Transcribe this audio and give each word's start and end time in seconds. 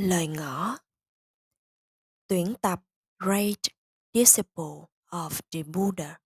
Lời 0.00 0.26
ngỏ 0.26 0.78
Tuyển 2.26 2.54
tập 2.62 2.80
Great 3.18 3.58
Disciple 4.14 4.86
of 5.06 5.30
the 5.50 5.62
Buddha 5.62 6.20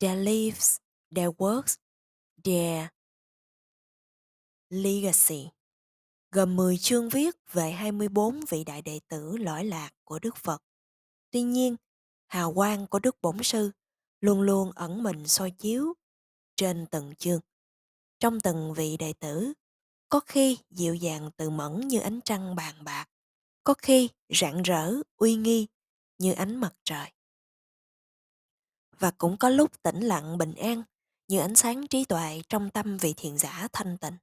Their 0.00 0.18
lives, 0.18 0.76
their 1.14 1.28
works, 1.28 1.76
their 2.44 2.86
legacy 4.68 5.50
gồm 6.30 6.56
10 6.56 6.78
chương 6.78 7.08
viết 7.08 7.36
về 7.52 7.70
24 7.70 8.40
vị 8.48 8.64
đại 8.64 8.82
đệ 8.82 9.00
tử 9.08 9.36
lõi 9.36 9.64
lạc 9.64 9.90
của 10.04 10.18
Đức 10.18 10.36
Phật. 10.36 10.62
Tuy 11.30 11.42
nhiên, 11.42 11.76
hào 12.26 12.54
quang 12.54 12.86
của 12.86 12.98
Đức 12.98 13.16
Bổn 13.22 13.36
Sư 13.42 13.70
luôn 14.20 14.40
luôn 14.40 14.70
ẩn 14.74 15.02
mình 15.02 15.28
soi 15.28 15.50
chiếu 15.50 15.94
trên 16.56 16.86
từng 16.90 17.14
chương. 17.14 17.40
Trong 18.18 18.40
từng 18.40 18.74
vị 18.74 18.96
đệ 18.96 19.12
tử, 19.12 19.52
có 20.10 20.20
khi 20.20 20.58
dịu 20.70 20.94
dàng 20.94 21.30
từ 21.36 21.50
mẫn 21.50 21.80
như 21.80 22.00
ánh 22.00 22.20
trăng 22.24 22.56
bàn 22.56 22.84
bạc, 22.84 23.06
có 23.64 23.74
khi 23.74 24.08
rạng 24.28 24.62
rỡ, 24.62 24.94
uy 25.16 25.34
nghi 25.34 25.66
như 26.18 26.32
ánh 26.32 26.56
mặt 26.56 26.74
trời. 26.84 27.12
Và 28.98 29.10
cũng 29.10 29.36
có 29.36 29.48
lúc 29.48 29.82
tĩnh 29.82 30.00
lặng 30.00 30.38
bình 30.38 30.54
an 30.54 30.82
như 31.28 31.38
ánh 31.38 31.54
sáng 31.54 31.86
trí 31.86 32.04
tuệ 32.04 32.42
trong 32.48 32.70
tâm 32.70 32.96
vị 32.96 33.14
thiền 33.16 33.38
giả 33.38 33.68
thanh 33.72 33.98
tịnh. 33.98 34.16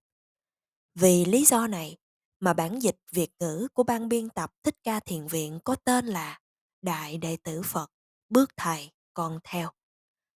Vì 0.96 1.26
lý 1.26 1.46
do 1.46 1.68
này 1.68 1.98
mà 2.40 2.54
bản 2.54 2.80
dịch 2.80 2.98
Việt 3.12 3.32
ngữ 3.40 3.68
của 3.74 3.84
ban 3.84 4.10
biên 4.10 4.30
tập 4.30 4.54
Thích 4.64 4.76
Ca 4.84 5.00
Thiền 5.00 5.28
Viện 5.28 5.60
có 5.64 5.76
tên 5.76 6.06
là 6.06 6.40
Đại 6.82 7.18
Đệ 7.18 7.38
Tử 7.44 7.62
Phật, 7.62 7.92
Bước 8.30 8.50
Thầy, 8.58 8.92
Con 9.14 9.40
Theo, 9.44 9.70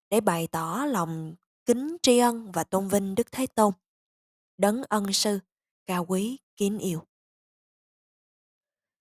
để 0.10 0.22
bày 0.22 0.48
tỏ 0.48 0.86
lòng 0.88 1.36
kính 1.66 1.98
tri 2.02 2.18
ân 2.18 2.52
và 2.52 2.64
tôn 2.64 2.88
vinh 2.88 3.16
Đức 3.16 3.32
Thế 3.32 3.48
Tôn, 3.48 3.74
đấng 4.58 4.84
ân 4.84 5.14
sư, 5.14 5.40
cao 5.86 6.06
quý, 6.06 6.40
kính 6.58 6.80
yêu. 6.80 7.04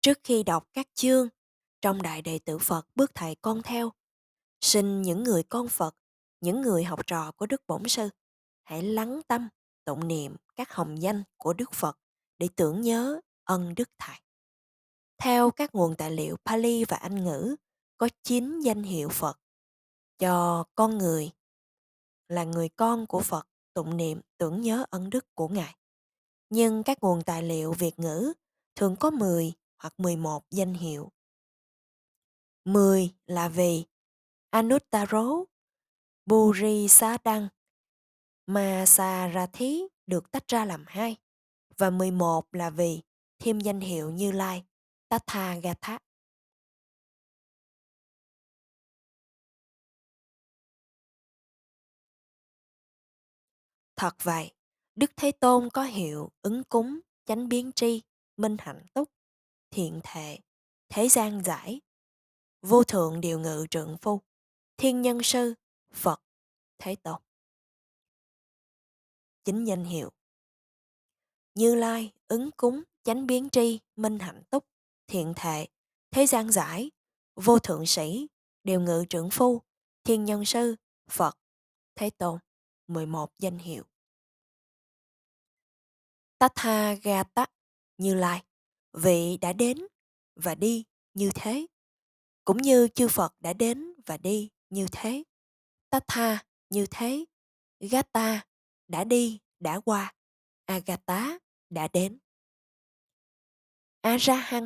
Trước 0.02 0.20
khi 0.24 0.44
đọc 0.44 0.68
các 0.74 0.88
chương 0.94 1.30
trong 1.82 2.02
Đại 2.02 2.22
Đệ 2.22 2.40
Tử 2.40 2.58
Phật 2.58 2.88
Bước 2.96 3.12
Thầy 3.16 3.36
Con 3.36 3.62
Theo, 3.62 3.92
xin 4.62 5.02
những 5.02 5.24
người 5.24 5.44
con 5.44 5.68
Phật, 5.68 5.96
những 6.42 6.62
người 6.62 6.84
học 6.84 7.08
trò 7.08 7.32
của 7.32 7.46
Đức 7.46 7.62
Bổn 7.68 7.88
Sư, 7.88 8.10
hãy 8.64 8.84
lắng 8.84 9.22
tâm, 9.28 9.50
tụng 9.86 10.08
niệm 10.08 10.36
các 10.56 10.74
hồng 10.74 11.02
danh 11.02 11.24
của 11.38 11.54
Đức 11.54 11.74
Phật 11.74 12.00
để 12.38 12.48
tưởng 12.56 12.82
nhớ 12.82 13.20
ân 13.44 13.76
đức 13.76 13.90
thầy. 14.00 14.16
Theo 15.18 15.52
các 15.52 15.76
nguồn 15.76 15.96
tài 15.96 16.12
liệu 16.12 16.38
Pali 16.46 16.86
và 16.86 16.98
Anh 16.98 17.24
ngữ, 17.24 17.56
có 17.98 18.10
9 18.24 18.60
danh 18.60 18.84
hiệu 18.84 19.10
Phật 19.10 19.40
cho 20.18 20.64
con 20.76 20.98
người 20.98 21.32
là 22.28 22.44
người 22.44 22.70
con 22.70 23.08
của 23.08 23.22
Phật 23.22 23.48
tụng 23.76 23.98
niệm 23.98 24.22
tưởng 24.38 24.62
nhớ 24.62 24.86
ân 24.90 25.10
đức 25.10 25.26
của 25.36 25.48
Ngài. 25.48 25.76
Nhưng 26.50 26.84
các 26.84 26.98
nguồn 27.02 27.24
tài 27.24 27.44
liệu 27.44 27.74
Việt 27.74 28.00
ngữ 28.00 28.34
thường 28.76 28.96
có 29.00 29.10
10 29.10 29.54
hoặc 29.78 29.94
11 29.98 30.44
danh 30.52 30.74
hiệu. 30.74 31.12
10 32.66 33.10
là 33.26 33.50
vì 33.50 33.86
Anuttaro, 34.50 35.44
Burisadang, 36.26 37.48
Masarathi 38.48 39.88
được 40.08 40.32
tách 40.32 40.48
ra 40.48 40.66
làm 40.66 40.84
hai 40.88 41.16
và 41.78 41.90
11 41.90 42.46
là 42.52 42.70
vì 42.70 43.02
thêm 43.40 43.60
danh 43.60 43.80
hiệu 43.80 44.12
Như 44.12 44.32
Lai, 44.32 44.64
Tathagata. 45.10 46.05
Thật 53.96 54.16
vậy, 54.24 54.52
Đức 54.96 55.12
Thế 55.16 55.32
Tôn 55.32 55.70
có 55.74 55.84
hiệu 55.84 56.32
ứng 56.42 56.64
cúng, 56.64 57.00
chánh 57.26 57.50
biến 57.50 57.72
tri, 57.72 58.02
minh 58.38 58.56
hạnh 58.60 58.86
túc, 58.94 59.10
thiện 59.72 60.00
thệ, 60.04 60.40
thế 60.90 61.10
gian 61.10 61.44
giải, 61.44 61.82
vô 62.62 62.84
thượng 62.84 63.22
điều 63.22 63.40
ngự 63.40 63.66
trượng 63.70 63.98
phu, 64.02 64.22
thiên 64.78 65.02
nhân 65.02 65.24
sư, 65.24 65.54
Phật, 65.94 66.22
Thế 66.78 66.96
Tôn. 66.96 67.22
Chính 69.44 69.64
danh 69.64 69.84
hiệu 69.84 70.10
Như 71.54 71.76
Lai, 71.76 72.14
ứng 72.28 72.52
cúng, 72.52 72.84
chánh 73.04 73.28
biến 73.28 73.50
tri, 73.50 73.80
minh 73.96 74.20
hạnh 74.20 74.44
túc, 74.50 74.66
thiện 75.08 75.34
thệ, 75.36 75.68
thế 76.12 76.26
gian 76.26 76.52
giải, 76.52 76.92
vô 77.36 77.60
thượng 77.60 77.86
sĩ, 77.86 78.28
điều 78.64 78.82
ngự 78.82 79.06
trưởng 79.10 79.30
phu, 79.30 79.62
thiên 80.04 80.26
nhân 80.26 80.46
sư, 80.46 80.76
Phật, 81.10 81.38
Thế 81.96 82.10
Tôn, 82.10 82.40
11 82.88 83.40
danh 83.40 83.58
hiệu. 83.58 83.84
Tathagata, 86.50 87.46
Như 87.98 88.16
Lai, 88.16 88.44
vị 88.94 89.38
đã 89.42 89.54
đến 89.54 89.78
và 90.36 90.56
đi 90.56 90.84
như 91.14 91.30
thế, 91.36 91.68
cũng 92.44 92.58
như 92.58 92.88
chư 92.96 93.08
Phật 93.08 93.34
đã 93.40 93.54
đến 93.54 93.94
và 94.06 94.18
đi 94.18 94.50
như 94.70 94.88
thế. 94.92 95.24
Tatha, 95.90 96.46
như 96.70 96.86
thế. 96.92 97.26
Gata, 97.80 98.46
đã 98.88 99.04
đi, 99.04 99.40
đã 99.60 99.80
qua. 99.80 100.14
Agata, 100.66 101.40
đã 101.70 101.88
đến. 101.94 102.20
A-ra-hăng, 104.02 104.66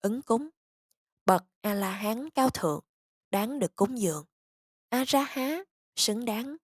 ứng 0.00 0.22
cúng. 0.22 0.48
Bậc 1.26 1.44
A-la-hán 1.60 2.30
cao 2.30 2.50
thượng, 2.50 2.84
đáng 3.30 3.58
được 3.58 3.76
cúng 3.76 3.98
dường. 3.98 4.26
A-ra-há, 4.88 5.64
xứng 5.96 6.24
đáng. 6.24 6.56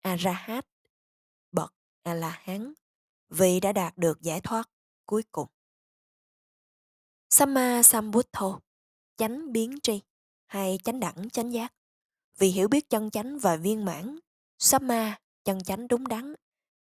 A-ra-hát, 0.00 0.66
bậc 1.52 1.74
A-la-hán, 2.02 2.74
vì 3.28 3.60
đã 3.60 3.72
đạt 3.72 3.98
được 3.98 4.22
giải 4.22 4.40
thoát 4.40 4.70
cuối 5.06 5.22
cùng. 5.32 5.48
Samma 7.30 7.82
Sambuddho, 7.82 8.60
chánh 9.16 9.52
biến 9.52 9.78
tri 9.82 10.02
hay 10.46 10.78
chánh 10.84 11.00
đẳng 11.00 11.30
chánh 11.30 11.52
giác. 11.52 11.74
Vì 12.38 12.48
hiểu 12.48 12.68
biết 12.68 12.90
chân 12.90 13.10
chánh 13.10 13.38
và 13.38 13.56
viên 13.56 13.84
mãn, 13.84 14.18
Samma, 14.58 15.20
chân 15.44 15.62
chánh 15.62 15.88
đúng 15.88 16.08
đắn, 16.08 16.34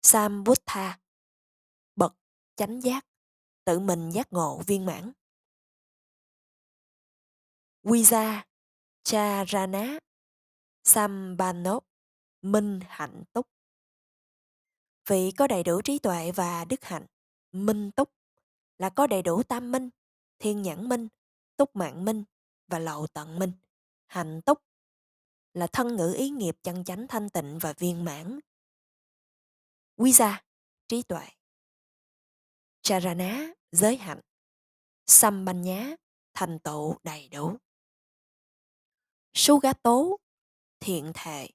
Sambuddha, 0.03 0.99
bậc 1.97 2.15
chánh 2.57 2.81
giác, 2.81 3.07
tự 3.65 3.79
mình 3.79 4.11
giác 4.11 4.33
ngộ 4.33 4.63
viên 4.67 4.87
mãn. 4.87 5.13
Visa, 7.83 8.47
Charana, 9.03 9.99
Sambano, 10.85 11.81
minh 12.43 12.81
hạnh 12.89 13.25
túc. 13.33 13.47
Vị 15.07 15.33
có 15.37 15.47
đầy 15.47 15.63
đủ 15.63 15.83
trí 15.83 15.99
tuệ 15.99 16.33
và 16.33 16.65
đức 16.65 16.85
hạnh, 16.85 17.07
minh 17.53 17.91
túc 17.91 18.13
là 18.79 18.91
có 18.91 19.07
đầy 19.07 19.23
đủ 19.23 19.43
tam 19.43 19.73
minh, 19.73 19.91
thiên 20.39 20.63
nhãn 20.63 20.89
minh, 20.89 21.09
túc 21.57 21.77
mạng 21.77 22.05
minh 22.05 22.25
và 22.67 22.79
lậu 22.79 23.07
tận 23.07 23.39
minh. 23.39 23.53
Hạnh 24.07 24.41
túc 24.43 24.63
là 25.55 25.67
thân 25.67 25.97
ngữ 25.97 26.15
ý 26.19 26.31
nghiệp 26.31 26.57
chân 26.63 26.85
chánh 26.85 27.07
thanh 27.09 27.31
tịnh 27.31 27.59
và 27.59 27.73
viên 27.73 28.05
mãn. 28.05 28.41
quy 29.97 30.13
gia 30.13 30.43
trí 30.89 31.03
tuệ. 31.03 31.27
Charana, 32.83 33.53
giới 33.73 33.97
hạnh. 33.97 34.21
sam 35.07 35.45
banh 35.45 35.63
nhá 35.63 35.97
thành 36.35 36.59
tựu 36.59 36.97
đầy 37.03 37.29
đủ. 37.29 37.57
Sugato, 39.35 40.01
thiện 40.81 41.13
thệ, 41.15 41.49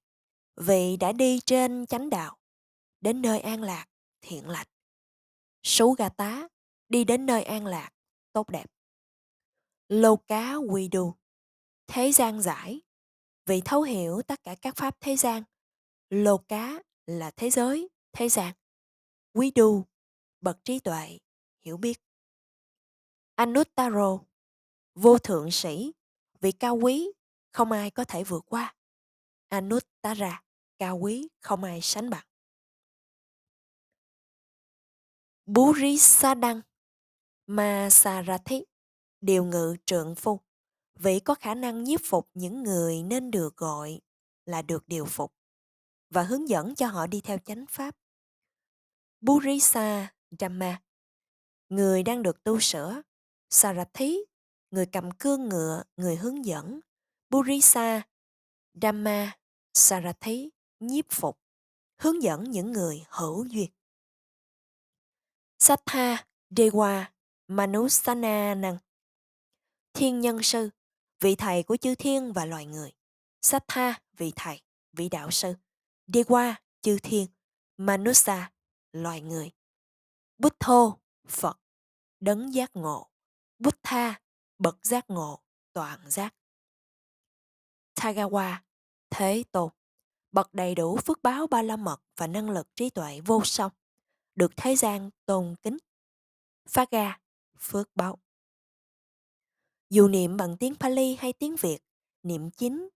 vì 0.55 0.97
đã 0.97 1.11
đi 1.11 1.39
trên 1.45 1.85
chánh 1.85 2.09
đạo, 2.09 2.37
đến 3.01 3.21
nơi 3.21 3.39
an 3.39 3.63
lạc, 3.63 3.85
thiện 4.21 4.49
lành. 4.49 4.67
Tá 6.17 6.47
đi 6.89 7.03
đến 7.03 7.25
nơi 7.25 7.43
an 7.43 7.65
lạc, 7.65 7.89
tốt 8.33 8.49
đẹp. 8.49 8.65
Lô 9.87 10.15
cá 10.15 10.55
quy 10.55 10.87
đu, 10.87 11.15
thế 11.87 12.11
gian 12.11 12.41
giải, 12.41 12.81
vì 13.45 13.61
thấu 13.65 13.81
hiểu 13.81 14.21
tất 14.21 14.43
cả 14.43 14.55
các 14.61 14.75
pháp 14.75 14.97
thế 14.99 15.15
gian. 15.15 15.43
Lô 16.09 16.37
cá 16.37 16.79
là 17.05 17.31
thế 17.31 17.49
giới, 17.49 17.89
thế 18.11 18.29
gian. 18.29 18.53
Quy 19.33 19.51
đu, 19.51 19.85
bậc 20.41 20.65
trí 20.65 20.79
tuệ, 20.79 21.17
hiểu 21.61 21.77
biết. 21.77 22.01
Anuttaro, 23.35 24.19
vô 24.95 25.17
thượng 25.17 25.51
sĩ, 25.51 25.91
vị 26.39 26.51
cao 26.51 26.75
quý, 26.75 27.11
không 27.51 27.71
ai 27.71 27.91
có 27.91 28.03
thể 28.03 28.23
vượt 28.23 28.45
qua. 28.47 28.75
Anuttara, 29.47 30.43
cao 30.77 30.97
quý, 30.97 31.27
không 31.39 31.63
ai 31.63 31.81
sánh 31.81 32.09
bằng. 32.09 32.25
Burisadang, 35.53 36.61
Masarathi, 37.47 38.63
điều 39.21 39.43
ngự 39.43 39.75
trượng 39.85 40.15
phu 40.15 40.39
vị 40.99 41.19
có 41.19 41.35
khả 41.35 41.55
năng 41.55 41.83
nhiếp 41.83 41.99
phục 42.03 42.29
những 42.33 42.63
người 42.63 43.03
nên 43.03 43.31
được 43.31 43.57
gọi 43.57 44.01
là 44.45 44.61
được 44.61 44.87
điều 44.87 45.05
phục 45.05 45.33
và 46.09 46.23
hướng 46.23 46.49
dẫn 46.49 46.75
cho 46.75 46.87
họ 46.87 47.07
đi 47.07 47.21
theo 47.21 47.37
chánh 47.37 47.65
pháp. 47.69 47.95
Burisa 49.21 50.13
Dhamma, 50.39 50.81
người 51.69 52.03
đang 52.03 52.23
được 52.23 52.43
tu 52.43 52.59
sửa. 52.59 53.01
Sarathi, 53.49 54.17
người 54.71 54.85
cầm 54.85 55.11
cương 55.11 55.49
ngựa, 55.49 55.83
người 55.97 56.15
hướng 56.15 56.45
dẫn. 56.45 56.79
Burisa 57.29 58.01
Dhamma 58.81 59.37
Sarathi, 59.73 60.49
nhiếp 60.79 61.05
phục, 61.09 61.39
hướng 61.97 62.23
dẫn 62.23 62.43
những 62.43 62.71
người 62.71 63.05
hữu 63.09 63.45
duyên. 63.45 63.69
Satha 65.63 66.25
Dewa 66.49 67.05
Manusananang. 67.47 68.77
Thiên 69.93 70.19
nhân 70.19 70.43
sư, 70.43 70.69
vị 71.19 71.35
thầy 71.35 71.63
của 71.63 71.77
chư 71.77 71.95
thiên 71.95 72.33
và 72.33 72.45
loài 72.45 72.65
người. 72.65 72.91
Satha, 73.41 74.01
vị 74.17 74.33
thầy, 74.35 74.61
vị 74.93 75.09
đạo 75.09 75.31
sư. 75.31 75.53
Dewa, 76.07 76.53
chư 76.81 76.97
thiên. 77.03 77.27
Manusa, 77.77 78.51
loài 78.91 79.21
người. 79.21 79.51
Buddho, 80.37 80.97
Phật, 81.27 81.59
đấng 82.19 82.53
giác 82.53 82.71
ngộ. 82.73 83.09
Buddha, 83.59 84.21
bậc 84.57 84.85
giác 84.85 85.09
ngộ, 85.09 85.43
toàn 85.73 86.09
giác. 86.09 86.35
Thagawa, 87.95 88.55
Thế 89.09 89.43
Tôn, 89.51 89.69
bậc 90.31 90.53
đầy 90.53 90.75
đủ 90.75 90.97
phước 90.97 91.23
báo 91.23 91.47
ba 91.47 91.61
la 91.61 91.75
mật 91.75 92.01
và 92.17 92.27
năng 92.27 92.49
lực 92.49 92.75
trí 92.75 92.89
tuệ 92.89 93.21
vô 93.25 93.41
song, 93.43 93.71
được 94.35 94.57
thế 94.57 94.75
gian 94.75 95.09
tôn 95.25 95.55
kính. 95.61 95.77
phát 96.69 96.91
ra 96.91 97.19
phước 97.59 97.89
báo. 97.95 98.17
Dù 99.89 100.07
niệm 100.07 100.37
bằng 100.37 100.57
tiếng 100.57 100.75
Pali 100.75 101.15
hay 101.15 101.33
tiếng 101.33 101.55
Việt, 101.55 101.79
niệm 102.23 102.51
chính, 102.51 102.89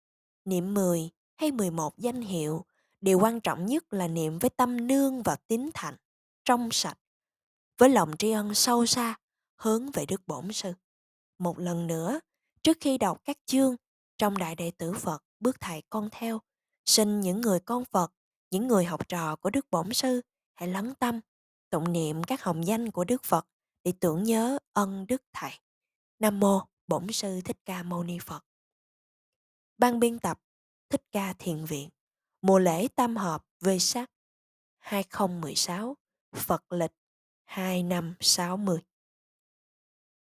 niệm 0.45 0.73
10 0.73 1.09
hay 1.35 1.51
11 1.51 1.97
danh 1.97 2.21
hiệu, 2.21 2.65
điều 3.01 3.19
quan 3.19 3.41
trọng 3.41 3.65
nhất 3.65 3.93
là 3.93 4.07
niệm 4.07 4.39
với 4.39 4.49
tâm 4.49 4.87
nương 4.87 5.23
vào 5.23 5.35
tín 5.47 5.69
thành, 5.73 5.95
trong 6.45 6.69
sạch, 6.71 6.97
với 7.77 7.89
lòng 7.89 8.17
tri 8.17 8.31
ân 8.31 8.53
sâu 8.53 8.85
xa, 8.85 9.15
hướng 9.55 9.91
về 9.91 10.05
Đức 10.05 10.21
Bổn 10.27 10.53
Sư. 10.53 10.73
Một 11.37 11.59
lần 11.59 11.87
nữa, 11.87 12.19
trước 12.63 12.77
khi 12.81 12.97
đọc 12.97 13.21
các 13.25 13.37
chương 13.45 13.75
trong 14.17 14.37
Đại 14.37 14.55
Đệ 14.55 14.71
Tử 14.71 14.93
Phật 14.93 15.23
bước 15.39 15.61
thầy 15.61 15.83
con 15.89 16.09
theo, 16.11 16.41
xin 16.85 17.21
những 17.21 17.41
người 17.41 17.59
con 17.59 17.85
Phật, 17.85 18.13
những 18.51 18.67
người 18.67 18.85
học 18.85 19.09
trò 19.09 19.35
của 19.35 19.49
Đức 19.49 19.71
Bổn 19.71 19.93
Sư 19.93 20.21
hãy 20.55 20.69
lắng 20.69 20.93
tâm, 20.99 21.19
tụng 21.69 21.93
niệm 21.93 22.23
các 22.23 22.43
hồng 22.43 22.67
danh 22.67 22.91
của 22.91 23.03
Đức 23.03 23.23
Phật 23.23 23.47
để 23.83 23.93
tưởng 23.99 24.23
nhớ 24.23 24.57
ân 24.73 25.07
Đức 25.07 25.23
Thầy. 25.33 25.51
Nam 26.19 26.39
Mô 26.39 26.61
Bổn 26.87 27.11
Sư 27.11 27.41
Thích 27.41 27.57
Ca 27.65 27.83
Mâu 27.83 28.03
Ni 28.03 28.19
Phật 28.19 28.45
Ban 29.77 29.99
biên 29.99 30.19
tập 30.19 30.41
Thích 30.89 31.03
Ca 31.11 31.33
Thiền 31.39 31.65
Viện 31.65 31.89
Mùa 32.41 32.59
lễ 32.59 32.87
tam 32.95 33.15
hợp 33.15 33.45
về 33.59 33.79
sắc 33.79 34.11
2016 34.77 35.95
Phật 36.35 36.63
lịch 36.69 36.91
2 37.45 37.83
năm 37.83 38.15
60 38.19 38.79